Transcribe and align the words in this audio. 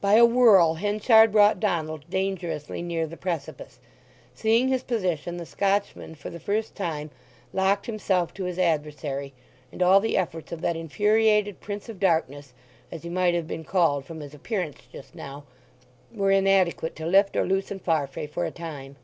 By 0.00 0.14
a 0.14 0.24
whirl 0.24 0.76
Henchard 0.76 1.32
brought 1.32 1.60
Donald 1.60 2.08
dangerously 2.08 2.80
near 2.80 3.06
the 3.06 3.18
precipice; 3.18 3.78
seeing 4.34 4.68
his 4.68 4.82
position 4.82 5.36
the 5.36 5.44
Scotchman 5.44 6.14
for 6.14 6.30
the 6.30 6.40
first 6.40 6.74
time 6.74 7.10
locked 7.52 7.84
himself 7.84 8.32
to 8.32 8.44
his 8.44 8.58
adversary, 8.58 9.34
and 9.70 9.82
all 9.82 10.00
the 10.00 10.16
efforts 10.16 10.50
of 10.50 10.62
that 10.62 10.76
infuriated 10.76 11.60
Prince 11.60 11.90
of 11.90 12.00
Darkness—as 12.00 13.02
he 13.02 13.10
might 13.10 13.34
have 13.34 13.46
been 13.46 13.64
called 13.64 14.06
from 14.06 14.20
his 14.20 14.32
appearance 14.32 14.78
just 14.90 15.14
now—were 15.14 16.30
inadequate 16.30 16.96
to 16.96 17.04
lift 17.04 17.36
or 17.36 17.44
loosen 17.44 17.78
Farfrae 17.78 18.26
for 18.28 18.46
a 18.46 18.50
time. 18.50 18.96